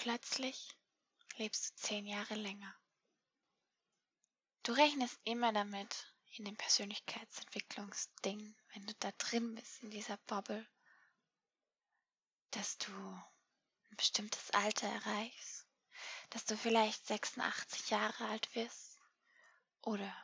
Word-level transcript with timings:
Plötzlich 0.00 0.76
lebst 1.38 1.70
du 1.70 1.74
zehn 1.74 2.06
Jahre 2.06 2.36
länger. 2.36 2.72
Du 4.62 4.70
rechnest 4.70 5.18
immer 5.24 5.52
damit 5.52 6.14
in 6.36 6.44
dem 6.44 6.56
Persönlichkeitsentwicklungsding, 6.56 8.54
wenn 8.72 8.86
du 8.86 8.94
da 9.00 9.10
drin 9.18 9.56
bist 9.56 9.82
in 9.82 9.90
dieser 9.90 10.16
Bubble, 10.18 10.64
dass 12.52 12.78
du 12.78 12.92
ein 12.92 13.96
bestimmtes 13.96 14.52
Alter 14.52 14.86
erreichst, 14.86 15.66
dass 16.30 16.44
du 16.44 16.56
vielleicht 16.56 17.04
86 17.08 17.90
Jahre 17.90 18.28
alt 18.28 18.54
wirst 18.54 19.00
oder 19.82 20.14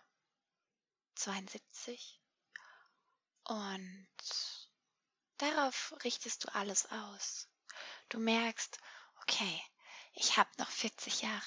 72 1.16 2.22
und 3.42 4.08
darauf 5.38 5.92
richtest 6.04 6.44
du 6.44 6.54
alles 6.54 6.86
aus. 6.92 7.48
Du 8.08 8.20
merkst, 8.20 8.78
okay, 9.24 9.60
ich 10.12 10.36
habe 10.36 10.50
noch 10.58 10.70
40 10.70 11.22
Jahre. 11.22 11.42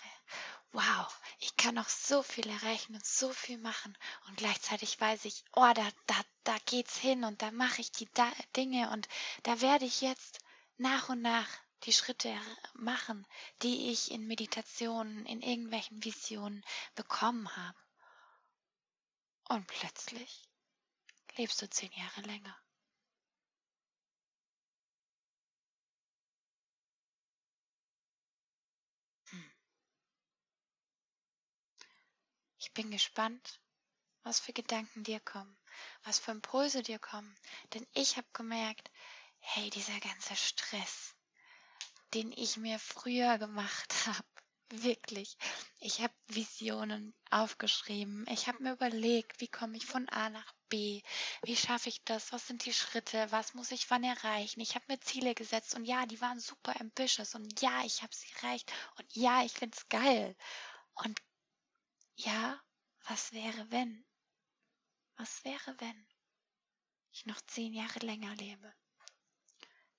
Wow, 0.71 1.21
ich 1.39 1.55
kann 1.55 1.75
noch 1.75 1.87
so 1.87 2.21
viel 2.21 2.47
erreichen 2.49 2.95
und 2.95 3.05
so 3.05 3.31
viel 3.31 3.57
machen. 3.57 3.97
Und 4.27 4.37
gleichzeitig 4.37 4.99
weiß 4.99 5.25
ich, 5.25 5.43
oh, 5.53 5.71
da, 5.73 5.87
da, 6.07 6.15
da 6.43 6.57
geht's 6.65 6.97
hin 6.97 7.23
und 7.23 7.41
da 7.41 7.51
mache 7.51 7.81
ich 7.81 7.91
die 7.91 8.09
da 8.13 8.29
Dinge 8.55 8.89
und 8.91 9.07
da 9.43 9.61
werde 9.61 9.85
ich 9.85 10.01
jetzt 10.01 10.39
nach 10.77 11.09
und 11.09 11.21
nach 11.21 11.47
die 11.83 11.93
Schritte 11.93 12.35
machen, 12.73 13.25
die 13.61 13.91
ich 13.91 14.11
in 14.11 14.27
Meditationen, 14.27 15.25
in 15.25 15.41
irgendwelchen 15.41 16.03
Visionen 16.03 16.65
bekommen 16.95 17.55
habe. 17.55 17.77
Und 19.49 19.67
plötzlich 19.67 20.49
lebst 21.37 21.61
du 21.61 21.69
zehn 21.69 21.91
Jahre 21.93 22.21
länger. 22.21 22.57
Bin 32.77 32.91
gespannt, 32.91 33.59
was 34.21 34.39
für 34.39 34.53
Gedanken 34.53 35.03
dir 35.03 35.19
kommen, 35.19 35.57
was 36.03 36.19
für 36.19 36.29
Impulse 36.29 36.83
dir 36.83 36.99
kommen. 36.99 37.35
Denn 37.73 37.87
ich 37.93 38.17
habe 38.17 38.27
gemerkt, 38.33 38.91
hey, 39.39 39.71
dieser 39.71 39.99
ganze 39.99 40.35
Stress, 40.35 41.15
den 42.13 42.31
ich 42.31 42.55
mir 42.57 42.77
früher 42.77 43.39
gemacht 43.39 43.95
habe, 44.05 44.27
wirklich. 44.69 45.37
Ich 45.79 46.01
habe 46.01 46.13
Visionen 46.27 47.15
aufgeschrieben. 47.31 48.27
Ich 48.29 48.47
habe 48.47 48.61
mir 48.61 48.73
überlegt, 48.73 49.41
wie 49.41 49.47
komme 49.47 49.75
ich 49.77 49.85
von 49.87 50.07
A 50.09 50.29
nach 50.29 50.53
B? 50.69 51.01
Wie 51.41 51.55
schaffe 51.55 51.89
ich 51.89 52.03
das? 52.03 52.31
Was 52.31 52.45
sind 52.45 52.63
die 52.65 52.73
Schritte? 52.73 53.31
Was 53.31 53.55
muss 53.55 53.71
ich 53.71 53.89
wann 53.89 54.03
erreichen? 54.03 54.59
Ich 54.59 54.75
habe 54.75 54.85
mir 54.87 54.99
Ziele 54.99 55.33
gesetzt 55.33 55.73
und 55.73 55.85
ja, 55.85 56.05
die 56.05 56.21
waren 56.21 56.39
super 56.39 56.79
ambitious 56.79 57.33
und 57.33 57.59
ja, 57.59 57.83
ich 57.85 58.03
habe 58.03 58.13
sie 58.13 58.31
erreicht 58.35 58.71
und 58.99 59.15
ja, 59.15 59.43
ich 59.43 59.53
finde 59.53 59.75
es 59.75 59.89
geil. 59.89 60.35
Und 60.93 61.19
ja, 62.17 62.59
was 63.07 63.31
wäre 63.31 63.71
wenn? 63.71 64.05
Was 65.15 65.43
wäre 65.45 65.75
wenn 65.79 66.07
ich 67.11 67.25
noch 67.25 67.41
zehn 67.41 67.73
Jahre 67.73 67.99
länger 67.99 68.35
lebe? 68.35 68.73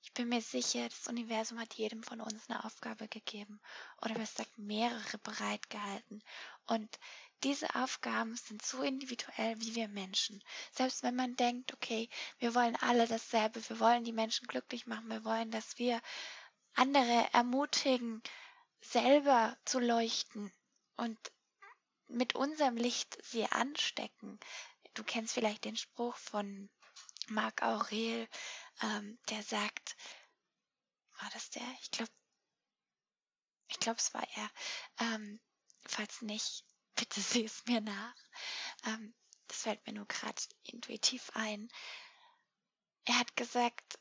Ich 0.02 0.12
bin 0.14 0.28
mir 0.28 0.40
sicher, 0.40 0.88
das 0.88 1.08
Universum 1.08 1.58
hat 1.58 1.74
jedem 1.74 2.02
von 2.02 2.20
uns 2.20 2.48
eine 2.48 2.64
Aufgabe 2.64 3.08
gegeben 3.08 3.60
oder 4.00 4.14
besser 4.14 4.44
gesagt 4.44 4.58
mehrere 4.58 5.18
bereitgehalten. 5.18 6.22
Und 6.66 6.98
diese 7.42 7.74
Aufgaben 7.74 8.36
sind 8.36 8.64
so 8.64 8.82
individuell 8.82 9.60
wie 9.60 9.74
wir 9.74 9.88
Menschen. 9.88 10.42
Selbst 10.72 11.02
wenn 11.02 11.14
man 11.14 11.36
denkt, 11.36 11.72
okay, 11.74 12.08
wir 12.38 12.54
wollen 12.54 12.76
alle 12.76 13.06
dasselbe, 13.06 13.66
wir 13.68 13.80
wollen 13.80 14.04
die 14.04 14.12
Menschen 14.12 14.46
glücklich 14.46 14.86
machen, 14.86 15.10
wir 15.10 15.24
wollen, 15.24 15.50
dass 15.50 15.78
wir 15.78 16.00
andere 16.74 17.28
ermutigen, 17.32 18.22
selber 18.80 19.56
zu 19.64 19.78
leuchten 19.78 20.52
und 20.96 21.18
mit 22.08 22.34
unserem 22.34 22.76
Licht 22.76 23.18
sie 23.24 23.46
anstecken. 23.46 24.38
Du 24.94 25.04
kennst 25.04 25.34
vielleicht 25.34 25.64
den 25.64 25.76
Spruch 25.76 26.16
von 26.16 26.68
Marc 27.28 27.62
Aurel, 27.62 28.28
ähm, 28.82 29.18
der 29.28 29.42
sagt, 29.42 29.96
war 31.20 31.30
das 31.32 31.50
der? 31.50 31.66
Ich 31.82 31.90
glaube, 31.90 32.10
ich 33.68 33.78
glaube, 33.78 33.98
es 33.98 34.14
war 34.14 34.26
er. 34.34 34.50
Ähm, 35.00 35.40
falls 35.86 36.22
nicht, 36.22 36.64
bitte 36.94 37.20
sieh 37.20 37.44
es 37.44 37.64
mir 37.66 37.80
nach. 37.80 38.16
Ähm, 38.86 39.14
das 39.48 39.62
fällt 39.62 39.86
mir 39.86 39.92
nur 39.94 40.06
gerade 40.06 40.42
intuitiv 40.64 41.30
ein. 41.34 41.68
Er 43.04 43.18
hat 43.18 43.36
gesagt, 43.36 43.98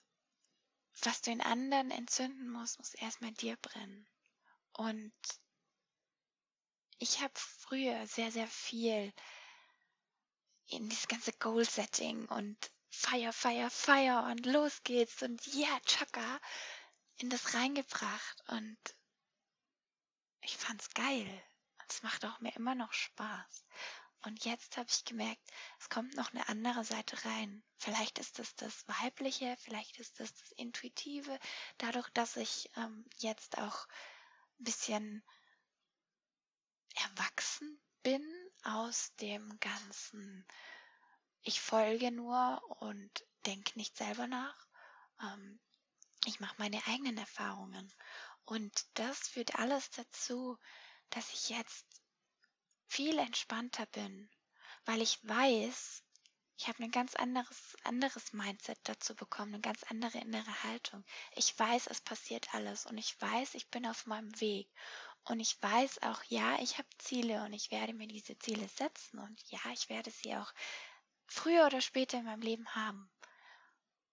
was 1.03 1.21
du 1.21 1.31
in 1.31 1.41
anderen 1.41 1.91
entzünden 1.91 2.49
musst, 2.49 2.79
muss 2.79 2.93
erstmal 2.95 3.31
dir 3.31 3.55
brennen. 3.57 4.07
Und 4.73 5.13
ich 6.99 7.21
habe 7.21 7.33
früher 7.35 8.07
sehr, 8.07 8.31
sehr 8.31 8.47
viel 8.47 9.13
in 10.67 10.89
dieses 10.89 11.07
ganze 11.07 11.31
Goal-Setting 11.33 12.25
und 12.27 12.57
Feier, 12.89 13.31
Feier, 13.31 13.69
Feier 13.69 14.25
und 14.31 14.45
los 14.45 14.81
geht's 14.83 15.21
und 15.21 15.45
yeah, 15.53 15.79
Chaka 15.85 16.39
in 17.17 17.29
das 17.29 17.53
reingebracht 17.53 18.43
und 18.47 18.77
ich 20.41 20.57
fand's 20.57 20.89
geil. 20.93 21.43
Es 21.89 22.03
macht 22.03 22.25
auch 22.25 22.39
mir 22.39 22.53
immer 22.55 22.75
noch 22.75 22.91
Spaß. 22.91 23.65
Und 24.23 24.43
jetzt 24.45 24.77
habe 24.77 24.89
ich 24.89 25.05
gemerkt, 25.05 25.41
es 25.79 25.89
kommt 25.89 26.15
noch 26.15 26.33
eine 26.33 26.47
andere 26.49 26.83
Seite 26.83 27.23
rein. 27.23 27.63
Vielleicht 27.77 28.19
ist 28.19 28.39
es 28.39 28.55
das 28.55 28.87
Weibliche, 28.87 29.55
vielleicht 29.59 29.99
ist 29.99 30.19
es 30.19 30.33
das 30.33 30.51
Intuitive. 30.53 31.39
Dadurch, 31.77 32.09
dass 32.09 32.35
ich 32.35 32.69
ähm, 32.75 33.05
jetzt 33.19 33.57
auch 33.57 33.87
ein 34.59 34.63
bisschen 34.65 35.23
erwachsen 37.03 37.79
bin 38.03 38.23
aus 38.63 39.13
dem 39.15 39.59
ganzen 39.59 40.45
ich 41.47 41.61
folge 41.61 42.11
nur 42.11 42.61
und 42.81 43.25
denke 43.45 43.79
nicht 43.79 43.95
selber 43.95 44.27
nach. 44.27 44.67
Ähm, 45.21 45.61
ich 46.25 46.41
mache 46.41 46.55
meine 46.57 46.85
eigenen 46.87 47.17
Erfahrungen. 47.17 47.89
Und 48.43 48.85
das 48.95 49.29
führt 49.29 49.55
alles 49.55 49.89
dazu, 49.91 50.57
dass 51.09 51.31
ich 51.31 51.47
jetzt 51.47 51.85
viel 52.85 53.17
entspannter 53.17 53.85
bin, 53.87 54.29
weil 54.83 55.01
ich 55.01 55.25
weiß, 55.25 56.03
ich 56.57 56.67
habe 56.67 56.83
ein 56.83 56.91
ganz 56.91 57.15
anderes, 57.15 57.77
anderes 57.85 58.33
Mindset 58.33 58.79
dazu 58.83 59.15
bekommen, 59.15 59.53
eine 59.53 59.61
ganz 59.61 59.83
andere 59.83 60.17
innere 60.17 60.63
Haltung. 60.63 61.05
Ich 61.35 61.57
weiß, 61.57 61.87
es 61.87 62.01
passiert 62.01 62.53
alles 62.53 62.85
und 62.85 62.97
ich 62.97 63.21
weiß, 63.21 63.53
ich 63.53 63.69
bin 63.69 63.85
auf 63.85 64.05
meinem 64.05 64.37
Weg. 64.41 64.69
Und 65.27 65.41
ich 65.41 65.61
weiß 65.61 66.03
auch, 66.03 66.23
ja, 66.29 66.57
ich 66.61 66.77
habe 66.77 66.87
Ziele 66.99 67.43
und 67.43 67.51
ich 67.51 67.69
werde 67.69 67.93
mir 67.93 68.07
diese 68.07 68.37
Ziele 68.39 68.67
setzen 68.69 69.19
und 69.19 69.41
ja, 69.49 69.59
ich 69.73 69.89
werde 69.89 70.09
sie 70.09 70.35
auch 70.35 70.53
früher 71.27 71.65
oder 71.65 71.81
später 71.81 72.19
in 72.19 72.25
meinem 72.25 72.41
Leben 72.41 72.67
haben. 72.75 73.11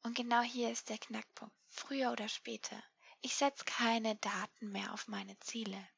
Und 0.02 0.16
genau 0.16 0.42
hier 0.42 0.70
ist 0.70 0.88
der 0.88 0.98
Knackpunkt. 0.98 1.54
Früher 1.68 2.10
oder 2.10 2.28
später. 2.28 2.82
Ich 3.20 3.36
setze 3.36 3.64
keine 3.64 4.16
Daten 4.16 4.72
mehr 4.72 4.92
auf 4.92 5.06
meine 5.06 5.38
Ziele. 5.38 5.88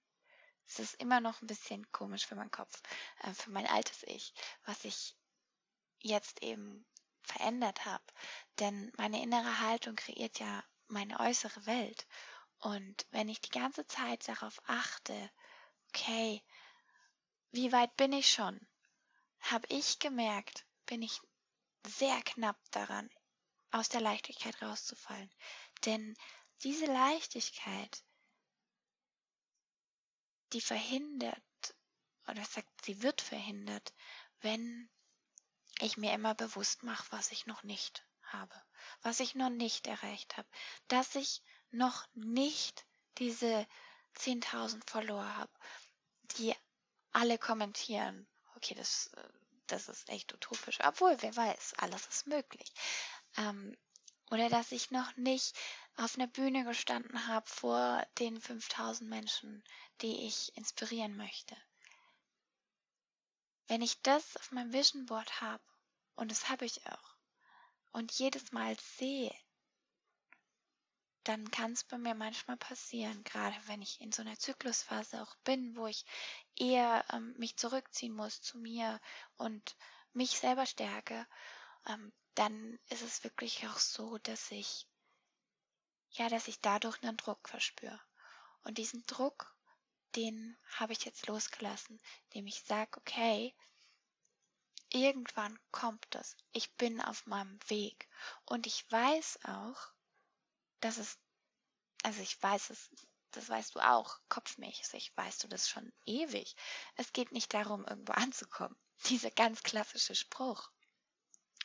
Es 0.69 0.79
ist 0.81 0.95
immer 1.01 1.21
noch 1.21 1.41
ein 1.41 1.47
bisschen 1.47 1.91
komisch 1.93 2.27
für 2.27 2.37
meinen 2.37 2.51
Kopf, 2.51 2.83
äh, 3.23 3.33
für 3.33 3.51
mein 3.51 3.67
altes 3.67 4.03
Ich, 4.05 4.35
was 4.65 4.85
ich 4.85 5.17
jetzt 6.01 6.43
eben 6.43 6.85
verändert 7.23 7.85
habe. 7.85 8.05
Denn 8.59 8.93
meine 8.97 9.23
innere 9.23 9.61
Haltung 9.61 9.97
kreiert 9.97 10.39
ja 10.39 10.63
meine 10.89 11.19
äußere 11.21 11.67
Welt. 11.67 12.07
Und 12.61 13.07
wenn 13.11 13.29
ich 13.29 13.41
die 13.41 13.51
ganze 13.51 13.87
Zeit 13.87 14.27
darauf 14.29 14.61
achte, 14.67 15.31
okay, 15.89 16.43
wie 17.51 17.73
weit 17.73 17.97
bin 17.97 18.13
ich 18.13 18.31
schon, 18.31 18.61
habe 19.41 19.67
ich 19.69 19.99
gemerkt, 19.99 20.67
bin 20.87 21.03
ich 21.03 21.21
sehr 21.87 22.21
knapp 22.23 22.59
daran, 22.71 23.09
aus 23.71 23.89
der 23.89 24.01
Leichtigkeit 24.01 24.61
rauszufallen. 24.63 25.31
Denn 25.85 26.17
diese 26.63 26.87
Leichtigkeit, 26.87 28.03
die 30.53 30.61
verhindert, 30.61 31.43
oder 32.27 32.45
sagt, 32.45 32.85
sie 32.85 33.03
wird 33.03 33.21
verhindert, 33.21 33.95
wenn 34.41 34.89
ich 35.81 35.97
mir 35.97 36.13
immer 36.13 36.35
bewusst 36.35 36.83
mache, 36.83 37.07
was 37.11 37.31
ich 37.31 37.47
noch 37.47 37.63
nicht 37.63 38.07
habe, 38.23 38.63
was 39.03 39.21
ich 39.21 39.35
noch 39.35 39.51
nicht 39.51 39.87
erreicht 39.87 40.37
habe, 40.37 40.49
dass 40.89 41.15
ich 41.15 41.43
noch 41.71 42.07
nicht 42.15 42.85
diese 43.19 43.67
10.000 44.17 44.89
Follower 44.89 45.37
habe, 45.37 45.53
die 46.39 46.55
alle 47.13 47.39
kommentieren. 47.39 48.27
Okay, 48.57 48.75
das 48.75 49.09
äh, 49.17 49.29
das 49.67 49.89
ist 49.89 50.09
echt 50.09 50.33
utopisch. 50.33 50.79
Obwohl, 50.85 51.17
wer 51.21 51.35
weiß, 51.35 51.75
alles 51.79 52.07
ist 52.07 52.27
möglich. 52.27 52.73
Ähm, 53.37 53.77
oder 54.31 54.49
dass 54.49 54.73
ich 54.73 54.91
noch 54.91 55.17
nicht 55.17 55.57
auf 55.97 56.17
einer 56.17 56.27
Bühne 56.27 56.65
gestanden 56.65 57.27
habe 57.27 57.49
vor 57.49 58.05
den 58.19 58.41
5000 58.41 59.09
Menschen, 59.09 59.65
die 60.03 60.27
ich 60.27 60.57
inspirieren 60.57 61.17
möchte. 61.17 61.57
Wenn 63.69 63.83
ich 63.83 64.01
das 64.03 64.37
auf 64.37 64.53
meinem 64.53 64.73
Vision 64.73 65.07
Board 65.07 65.41
habe, 65.41 65.63
und 66.15 66.31
das 66.31 66.49
habe 66.49 66.65
ich 66.65 66.87
auch, 66.87 67.17
und 67.93 68.13
jedes 68.13 68.53
Mal 68.53 68.77
sehe, 68.99 69.35
dann 71.29 71.51
kann 71.51 71.73
es 71.73 71.85
bei 71.85 71.99
mir 71.99 72.15
manchmal 72.15 72.57
passieren, 72.57 73.25
gerade 73.25 73.57
wenn 73.67 73.83
ich 73.83 74.01
in 74.01 74.13
so 74.13 74.23
einer 74.23 74.39
Zyklusphase 74.39 75.23
auch 75.23 75.35
bin, 75.45 75.77
wo 75.77 75.87
ich 75.87 76.05
eher 76.57 77.05
ähm, 77.13 77.35
mich 77.39 77.57
zurückziehen 77.57 78.15
muss 78.15 78.41
zu 78.43 78.59
mir 78.59 79.01
und 79.37 79.77
mich 80.13 80.39
selber 80.39 80.67
stärke, 80.67 81.27
ähm, 81.87 82.13
dann 82.35 82.79
ist 82.91 83.03
es 83.03 83.25
wirklich 83.25 83.67
auch 83.67 83.79
so, 83.79 84.19
dass 84.19 84.51
ich 84.51 84.87
ja, 86.11 86.29
dass 86.29 86.49
ich 86.49 86.61
dadurch 86.61 87.03
einen 87.03 87.17
Druck 87.17 87.49
verspüre. 87.49 88.01
Und 88.63 88.79
diesen 88.79 89.05
Druck, 89.07 89.55
den 90.15 90.57
habe 90.77 90.93
ich 90.93 91.05
jetzt 91.05 91.27
losgelassen, 91.27 92.01
indem 92.29 92.47
ich 92.47 92.63
sage, 92.63 92.99
okay, 92.99 93.55
irgendwann 94.91 95.59
kommt 95.73 96.07
das. 96.11 96.37
Ich 96.53 96.75
bin 96.77 97.01
auf 97.01 97.27
meinem 97.27 97.59
Weg. 97.69 98.09
Und 98.45 98.67
ich 98.67 98.91
weiß 98.91 99.41
auch, 99.45 99.93
dass 100.81 100.99
es, 100.99 101.19
also 102.03 102.21
ich 102.21 102.41
weiß 102.43 102.71
es, 102.71 102.91
das 103.33 103.49
weißt 103.49 103.75
du 103.75 103.81
auch, 103.81 104.19
kopfmäßig 104.29 105.13
weißt 105.17 105.45
du 105.45 105.49
das 105.49 105.69
schon 105.69 105.93
ewig. 106.07 106.57
Es 106.95 107.13
geht 107.13 107.33
nicht 107.33 107.53
darum, 107.53 107.85
irgendwo 107.87 108.13
anzukommen. 108.15 108.77
Dieser 109.07 109.31
ganz 109.31 109.63
klassische 109.63 110.15
Spruch. 110.15 110.71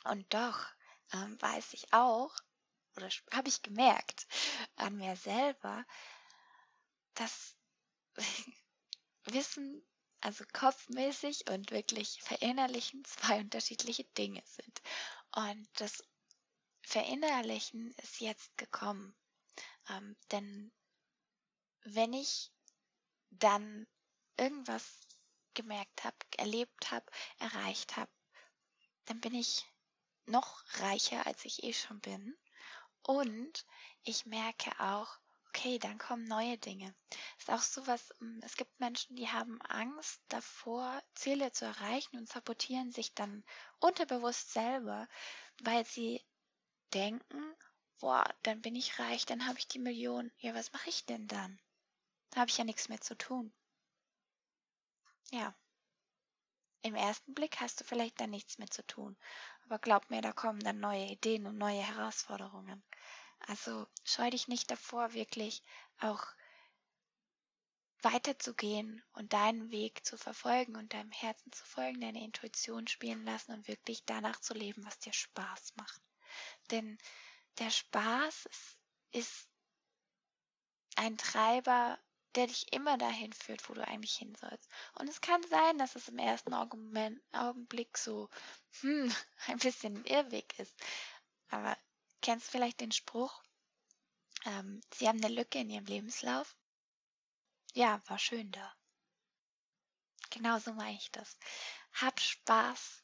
Und 0.03 0.33
doch 0.33 0.65
ähm, 1.13 1.41
weiß 1.41 1.73
ich 1.73 1.93
auch, 1.93 2.35
oder 2.97 3.09
habe 3.31 3.47
ich 3.47 3.61
gemerkt 3.61 4.27
an 4.75 4.97
mir 4.97 5.15
selber, 5.15 5.85
dass 7.13 7.55
Wissen, 9.25 9.85
also 10.19 10.43
kopfmäßig 10.53 11.49
und 11.49 11.71
wirklich 11.71 12.21
verinnerlichen 12.21 13.03
zwei 13.05 13.39
unterschiedliche 13.39 14.03
Dinge 14.17 14.43
sind. 14.45 14.81
Und 15.35 15.67
das 15.79 16.03
Verinnerlichen 16.81 17.91
ist 17.97 18.19
jetzt 18.19 18.57
gekommen. 18.57 19.15
Ähm, 19.89 20.15
denn 20.31 20.71
wenn 21.83 22.13
ich 22.13 22.51
dann 23.29 23.87
irgendwas 24.37 24.99
gemerkt 25.53 26.03
habe, 26.03 26.17
erlebt 26.37 26.91
habe, 26.91 27.05
erreicht 27.39 27.97
habe, 27.97 28.11
dann 29.05 29.19
bin 29.21 29.33
ich 29.33 29.65
noch 30.25 30.63
reicher, 30.79 31.25
als 31.25 31.45
ich 31.45 31.63
eh 31.63 31.73
schon 31.73 31.99
bin. 31.99 32.37
Und 33.03 33.65
ich 34.03 34.25
merke 34.25 34.71
auch, 34.79 35.17
okay, 35.49 35.79
dann 35.79 35.97
kommen 35.97 36.23
neue 36.25 36.57
Dinge. 36.57 36.95
Ist 37.37 37.49
auch 37.49 37.61
so 37.61 37.85
was, 37.87 38.13
hm, 38.19 38.39
es 38.43 38.55
gibt 38.55 38.79
Menschen, 38.79 39.15
die 39.15 39.27
haben 39.27 39.61
Angst 39.63 40.21
davor, 40.29 41.01
Ziele 41.15 41.51
zu 41.51 41.65
erreichen 41.65 42.17
und 42.17 42.29
sabotieren 42.29 42.91
sich 42.91 43.13
dann 43.13 43.43
unterbewusst 43.79 44.53
selber, 44.53 45.07
weil 45.61 45.85
sie 45.85 46.23
denken, 46.93 47.55
boah, 47.99 48.23
dann 48.43 48.61
bin 48.61 48.75
ich 48.75 48.99
reich, 48.99 49.25
dann 49.25 49.47
habe 49.47 49.59
ich 49.59 49.67
die 49.67 49.79
Million. 49.79 50.31
Ja, 50.37 50.53
was 50.53 50.73
mache 50.73 50.89
ich 50.89 51.05
denn 51.05 51.27
dann? 51.27 51.59
Da 52.31 52.41
habe 52.41 52.49
ich 52.49 52.57
ja 52.57 52.63
nichts 52.63 52.89
mehr 52.89 53.01
zu 53.01 53.17
tun. 53.17 53.53
Ja. 55.31 55.55
Im 56.83 56.95
ersten 56.95 57.33
Blick 57.33 57.59
hast 57.59 57.79
du 57.79 57.83
vielleicht 57.83 58.19
dann 58.19 58.31
nichts 58.31 58.57
mehr 58.57 58.69
zu 58.69 58.85
tun. 58.87 59.15
Aber 59.65 59.77
glaub 59.77 60.09
mir, 60.09 60.21
da 60.21 60.33
kommen 60.33 60.59
dann 60.59 60.79
neue 60.79 61.05
Ideen 61.05 61.45
und 61.45 61.57
neue 61.57 61.81
Herausforderungen. 61.81 62.83
Also 63.39 63.87
scheu 64.03 64.29
dich 64.29 64.47
nicht 64.47 64.69
davor, 64.71 65.13
wirklich 65.13 65.63
auch 65.99 66.25
weiterzugehen 68.01 69.03
und 69.13 69.33
deinen 69.33 69.69
Weg 69.69 70.03
zu 70.05 70.17
verfolgen 70.17 70.75
und 70.75 70.93
deinem 70.93 71.11
Herzen 71.11 71.51
zu 71.51 71.65
folgen, 71.65 72.01
deine 72.01 72.23
Intuition 72.23 72.87
spielen 72.87 73.23
lassen 73.25 73.53
und 73.53 73.67
wirklich 73.67 74.03
danach 74.05 74.39
zu 74.39 74.53
leben, 74.53 74.83
was 74.85 74.99
dir 74.99 75.13
Spaß 75.13 75.75
macht. 75.75 76.01
Denn 76.71 76.97
der 77.59 77.69
Spaß 77.69 78.45
ist, 78.45 78.77
ist 79.11 79.49
ein 80.95 81.17
Treiber, 81.17 81.99
der 82.35 82.47
dich 82.47 82.71
immer 82.71 82.97
dahin 82.97 83.33
führt, 83.33 83.67
wo 83.67 83.73
du 83.73 83.85
eigentlich 83.85 84.15
hin 84.15 84.35
sollst. 84.35 84.69
Und 84.93 85.09
es 85.09 85.21
kann 85.21 85.41
sein, 85.49 85.77
dass 85.77 85.95
es 85.95 86.07
im 86.07 86.17
ersten 86.17 86.53
Augenblick 86.53 87.97
so 87.97 88.29
hm, 88.81 89.13
ein 89.47 89.57
bisschen 89.57 89.97
ein 89.97 90.05
Irrweg 90.05 90.57
ist. 90.59 90.73
Aber 91.49 91.77
kennst 92.21 92.47
du 92.47 92.51
vielleicht 92.51 92.79
den 92.79 92.91
Spruch, 92.91 93.43
ähm, 94.45 94.81
Sie 94.93 95.07
haben 95.07 95.23
eine 95.23 95.33
Lücke 95.33 95.59
in 95.59 95.69
Ihrem 95.69 95.85
Lebenslauf? 95.85 96.55
Ja, 97.73 98.01
war 98.07 98.19
schön 98.19 98.51
da. 98.51 98.73
Genau 100.29 100.59
so 100.59 100.73
meine 100.73 100.97
ich 100.97 101.11
das. 101.11 101.37
Hab 101.93 102.19
Spaß. 102.19 103.03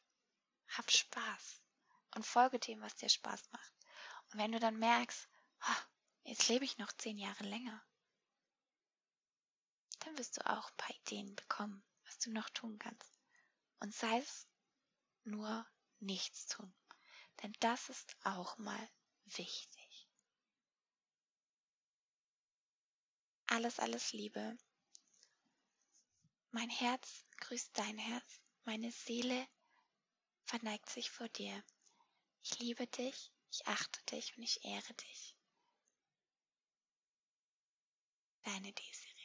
Hab 0.69 0.91
Spaß. 0.91 1.62
Und 2.18 2.25
folge 2.25 2.58
dem, 2.58 2.81
was 2.81 2.96
dir 2.96 3.10
Spaß 3.10 3.52
macht. 3.52 3.74
Und 4.31 4.40
wenn 4.40 4.52
du 4.52 4.60
dann 4.60 4.80
merkst, 4.80 5.30
oh, 5.62 5.84
jetzt 6.24 6.48
lebe 6.48 6.66
ich 6.66 6.80
noch 6.80 6.92
zehn 6.94 7.19
Jahre 7.19 7.44
länger, 7.44 7.86
dann 10.00 10.18
wirst 10.18 10.36
du 10.36 10.50
auch 10.50 10.68
ein 10.68 10.78
paar 10.78 10.96
Ideen 10.96 11.36
bekommen, 11.36 11.86
was 12.06 12.18
du 12.18 12.31
noch 12.31 12.50
tun 12.50 12.80
kannst. 12.80 13.19
Und 13.81 13.94
sei 13.94 14.18
es 14.18 14.48
nur 15.25 15.64
nichts 16.00 16.48
tun. 16.48 16.74
Denn 17.44 17.54
das 17.60 17.88
ist 17.90 18.18
auch 18.24 18.58
mal 18.58 18.90
wichtig. 19.25 20.10
Alles, 23.46 23.78
alles 23.78 24.12
Liebe. 24.12 24.58
Mein 26.50 26.72
Herz 26.72 27.28
grüßt 27.42 27.78
dein 27.78 28.00
Herz. 28.00 28.42
Meine 28.63 28.92
Seele 28.92 29.48
verneigt 30.46 30.90
sich 30.90 31.12
vor 31.12 31.30
dir. 31.30 31.63
Ich 32.50 32.60
liebe 32.60 32.88
dich, 32.88 33.34
ich 33.52 33.68
achte 33.68 34.02
dich 34.06 34.38
und 34.38 34.44
ich 34.44 34.64
ehre 34.64 34.94
dich. 34.94 35.36
Deine 38.44 38.72
Desiree. 38.72 39.16